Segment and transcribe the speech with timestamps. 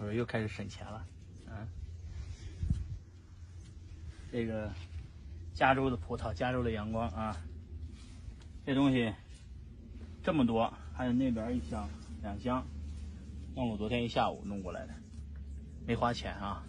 [0.00, 1.04] 我说又开始省钱了，
[1.46, 1.68] 嗯，
[4.32, 4.72] 这个
[5.52, 7.36] 加州的葡萄，加州的阳光啊，
[8.64, 9.12] 这东西
[10.22, 11.86] 这么多，还有那边一箱、
[12.22, 12.66] 两箱，
[13.54, 14.94] 那我昨天一下午弄过来的，
[15.86, 16.64] 没花钱啊。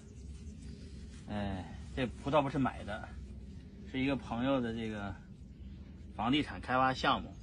[1.30, 3.08] 哎，这葡萄不是买的，
[3.90, 5.16] 是一个朋友的这个
[6.18, 7.34] 房地产开发项目，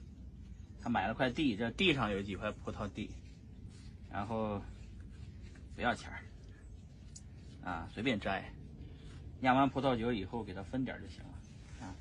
[0.82, 3.10] 他买了块地，这地上有几块葡萄地，
[4.10, 4.60] 然后
[5.78, 6.18] 不要钱儿，
[7.70, 8.52] 啊，随便摘，
[9.40, 11.94] 酿完葡萄酒以后给它分点就行了，啊，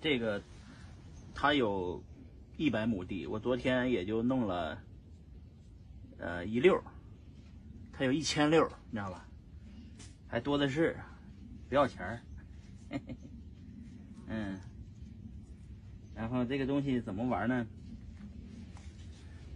[0.00, 0.42] 这个
[1.32, 2.02] 它有
[2.56, 4.82] 一百亩地，我昨天也就弄了
[6.18, 6.82] 呃一溜儿，
[7.92, 9.24] 它有一千溜儿，你知道吧？
[10.26, 10.98] 还多的是，
[11.68, 12.20] 不要钱儿，
[12.90, 13.16] 嘿嘿嘿，
[14.26, 14.58] 嗯，
[16.16, 17.64] 然后这个东西怎么玩呢？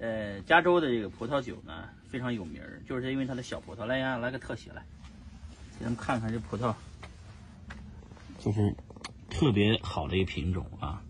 [0.01, 3.85] 呃，加州的这个葡萄酒呢非常有名儿，就是因为它的小葡萄。
[3.85, 4.83] 来呀，来个特写来，
[5.79, 6.75] 给咱们看看这葡萄，
[8.39, 8.75] 就是
[9.29, 11.03] 特别好的一个品种啊，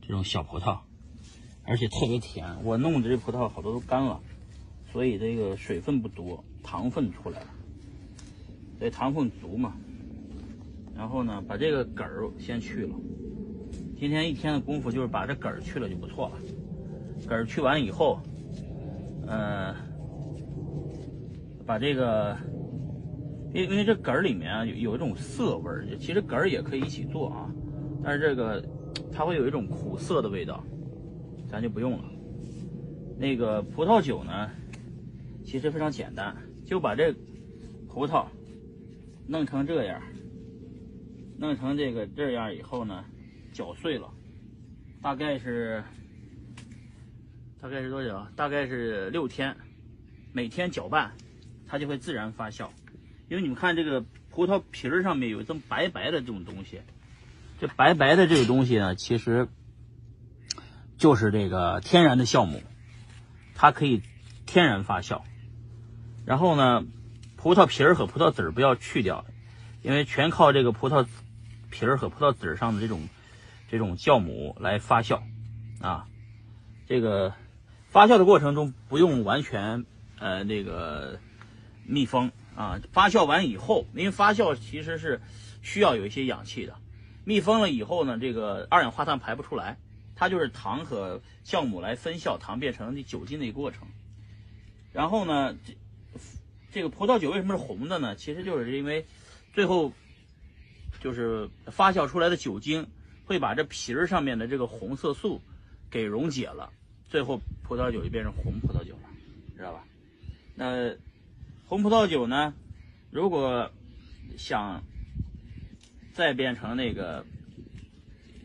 [0.00, 0.78] 这种小葡萄，
[1.64, 2.62] 而且特别甜。
[2.62, 4.20] 我弄的这葡萄好多都干了，
[4.92, 7.46] 所以这个水分不多，糖分出来了。
[8.78, 9.74] 这糖分足嘛，
[10.94, 12.94] 然后呢，把这个梗儿先去了。
[13.98, 16.36] 今天一天的功夫就是把这梗儿去了就不错了。
[17.26, 18.20] 梗儿去完以后，
[19.26, 19.74] 呃，
[21.64, 22.36] 把这个，
[23.54, 27.50] 因因为这梗儿里面啊有有一种涩味儿，其实梗儿也可以一起做啊，
[28.02, 28.64] 但是这个
[29.12, 30.62] 它会有一种苦涩的味道，
[31.48, 32.04] 咱就不用了。
[33.18, 34.50] 那个葡萄酒呢，
[35.44, 37.14] 其实非常简单，就把这
[37.88, 38.26] 葡萄。
[39.28, 40.02] 弄成这样，
[41.38, 43.04] 弄成这个这样以后呢，
[43.52, 44.10] 搅碎了，
[45.00, 45.82] 大概是
[47.62, 48.26] 大概是多久？
[48.34, 49.56] 大概是六天，
[50.32, 51.12] 每天搅拌，
[51.68, 52.68] 它就会自然发酵。
[53.28, 56.82] 因为你们看这个葡萄皮儿上面有这么白白的这种东西，
[57.60, 59.46] 这白白的这个东西呢，其实
[60.98, 62.60] 就是这个天然的酵母，
[63.54, 64.02] 它可以
[64.44, 65.22] 天然发酵。
[66.26, 66.84] 然后呢？
[67.36, 69.24] 葡萄皮儿和葡萄籽儿不要去掉，
[69.82, 71.04] 因为全靠这个葡萄
[71.70, 73.08] 皮儿和葡萄籽儿上的这种
[73.68, 75.20] 这种酵母来发酵
[75.80, 76.06] 啊。
[76.86, 77.34] 这个
[77.92, 79.84] 发酵的过程中不用完全
[80.18, 81.20] 呃那个
[81.84, 82.80] 密封啊。
[82.90, 85.20] 发酵完以后，因为发酵其实是
[85.60, 86.74] 需要有一些氧气的，
[87.24, 89.76] 密封了以后呢，这个二氧化碳排不出来，
[90.16, 93.86] 它就是糖和酵母来分酵，糖变成酒精的一个过程。
[94.92, 95.76] 然后呢，这。
[96.74, 98.16] 这个葡萄酒为什么是红的呢？
[98.16, 99.04] 其实就是因为
[99.52, 99.92] 最后
[101.02, 102.86] 就是发酵出来的酒精
[103.26, 105.42] 会把这皮儿上面的这个红色素
[105.90, 106.72] 给溶解了，
[107.10, 107.42] 最后
[107.72, 109.08] 葡萄酒就变成红葡萄酒了，
[109.56, 109.82] 知道吧？
[110.54, 110.94] 那
[111.64, 112.52] 红葡萄酒呢，
[113.10, 113.70] 如果
[114.36, 114.82] 想
[116.12, 117.24] 再变成那个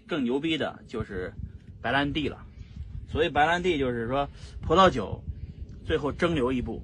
[0.08, 1.34] 更牛逼的，就是
[1.82, 2.42] 白兰地了。
[3.10, 4.30] 所以白兰地，就是说
[4.62, 5.22] 葡萄酒
[5.86, 6.82] 最后蒸馏一步。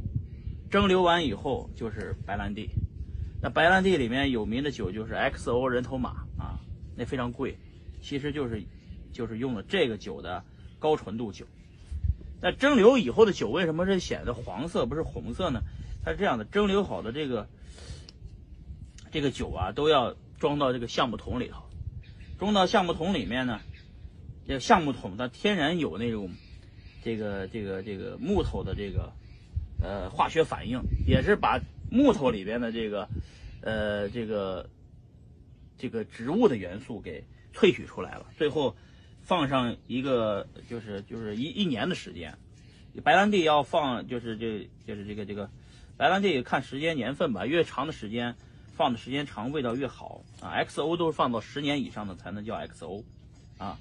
[0.69, 2.69] 蒸馏完以后就是白兰地，
[3.41, 6.59] 那白兰地里面有名的酒就是 XO 人头马啊，
[6.97, 7.57] 那非常贵，
[8.01, 8.61] 其实就是
[9.13, 10.43] 就是用了这个酒的
[10.77, 11.45] 高纯度酒。
[12.43, 15.61] 那蒸馏以后的酒为什么是显得黄色不是红色呢？
[16.03, 17.47] 它是这样的，蒸馏好的这个
[19.11, 21.63] 这个酒啊，都要装到这个橡木桶里头，
[22.37, 23.61] 装到橡木桶里面呢，
[24.45, 26.29] 这个橡木桶它天然有那种
[27.01, 29.13] 这个这个这个木头的这个。
[29.81, 31.59] 呃，化学反应也是把
[31.91, 33.09] 木头里边的这个，
[33.59, 34.69] 呃，这个
[35.77, 38.27] 这个植物的元素给萃取出来了。
[38.37, 38.77] 最后
[39.23, 42.37] 放上一个，就是就是一一年的时间。
[43.03, 45.49] 白兰地要放，就是这就是这个这个
[45.97, 48.35] 白兰地看时间年份吧，越长的时间
[48.75, 50.53] 放的时间长，味道越好啊。
[50.63, 53.03] XO 都是放到十年以上的才能叫 XO
[53.57, 53.79] 啊。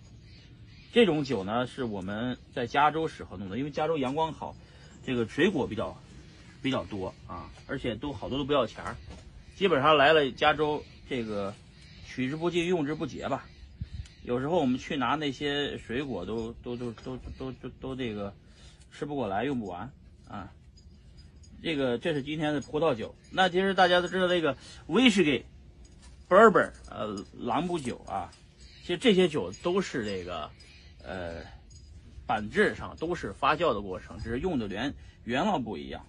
[0.92, 4.54] 这种酒呢是我们在加州适合弄的，因为加州阳光好。
[5.04, 6.00] 这个水果比较
[6.62, 8.96] 比较多啊，而且都好多都不要钱儿，
[9.56, 11.52] 基本上来了加州这个
[12.06, 13.44] 取之不尽用之不竭吧。
[14.22, 18.32] 有时候我们去拿那些水果都都都都都都都这个
[18.90, 19.90] 吃不过来用不完
[20.28, 20.52] 啊。
[21.62, 25.44] 这个这是今天的葡萄酒，那其实大家都知道这个威士忌、
[26.28, 28.30] bourbon 呃朗姆酒啊，
[28.82, 30.50] 其实这些酒都是这个
[31.04, 31.42] 呃。
[32.24, 36.06] 本质上都是发酵的过程，只是用的原原料不一样。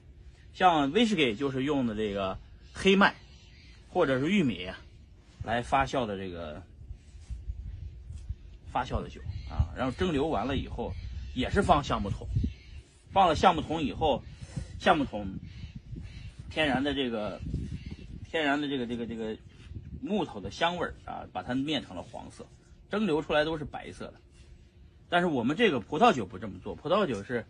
[0.53, 2.37] 像威士忌就是用的这个
[2.71, 3.15] 黑麦
[3.89, 4.69] 或者是玉米
[5.43, 6.61] 来发酵的这个
[8.73, 10.91] 发酵的酒啊，然后蒸馏完了以后
[11.35, 12.27] 也是放橡木桶，
[13.11, 14.23] 放了橡木桶以后，
[14.79, 15.27] 橡木桶
[16.49, 17.39] 天然的这个
[18.29, 19.37] 天然的这个这个这个
[20.01, 22.45] 木头的香味儿啊，把它灭成了黄色，
[22.89, 24.15] 蒸馏出来都是白色的。
[25.07, 27.45] 但是我们这个葡萄酒不这么做，葡萄酒是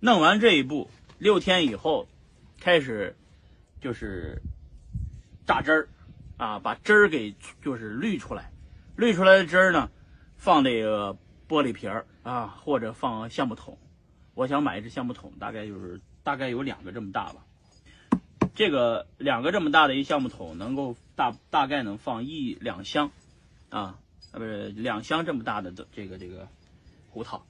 [0.00, 2.08] 弄完这一步，六天以后
[2.58, 3.14] 开始
[3.80, 4.42] 就是
[5.46, 5.88] 榨汁儿
[6.36, 7.32] 啊，把汁儿给
[7.62, 8.50] 就是滤出来，
[8.96, 9.88] 滤出来的汁儿呢，
[10.36, 11.16] 放这个
[11.48, 13.78] 玻璃瓶儿啊，或者放橡木桶。
[14.34, 17.44] 我想买一只橡木桶，大概就是大概有两个这么大吧。
[18.54, 23.10] 这个两个这么大的一橡木桶，能够大大概能放一两箱
[23.70, 23.98] 啊，
[24.32, 26.48] 呃不是两箱这么大的这个这个
[27.10, 27.44] 胡桃。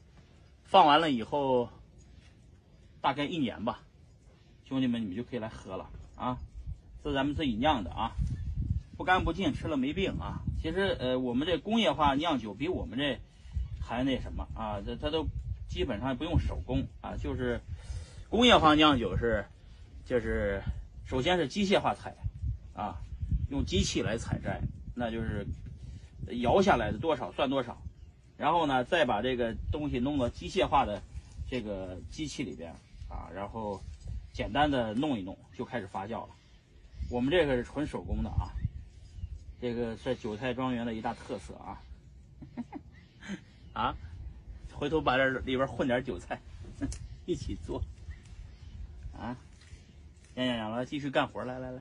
[0.65, 1.69] 放完了以后，
[3.01, 3.81] 大概一年吧，
[4.65, 6.39] 兄弟们你们就可以来喝了啊。
[7.03, 8.11] 这是咱们自己酿的啊，
[8.97, 10.41] 不干不净，吃了没病啊。
[10.67, 13.21] 其实呃，我们这工业化酿酒比我们这
[13.81, 15.25] 还那什么啊，这它都。
[15.69, 17.61] 基本上不用手工啊，就是
[18.31, 19.45] 工业化酿酒是，
[20.07, 20.63] 就是
[21.05, 22.15] 首先是机械化采
[22.73, 22.97] 啊，
[23.51, 24.61] 用机器来采摘，
[24.95, 25.45] 那就是
[26.41, 27.83] 摇下来的多少算多少，
[28.39, 31.03] 然后呢再把这个东西弄到机械化的
[31.51, 32.73] 这个机器里边
[33.09, 33.83] 啊，然后
[34.33, 36.29] 简单的弄一弄就开始发酵了。
[37.11, 38.55] 我们这个是纯手工的啊，
[39.67, 41.83] 这个是韭菜庄园的一大特色啊，
[43.75, 43.97] 啊。
[44.73, 46.39] 回头把这里边混点韭菜，
[47.25, 47.83] 一起做，
[49.19, 49.35] 啊，
[50.35, 51.75] 养养养了，继续干活，来来来。